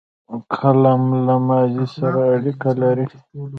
قلم 0.57 1.03
له 1.25 1.35
ماضي 1.47 1.85
سره 1.95 2.21
اړیکه 2.35 2.69
لري 2.81 3.05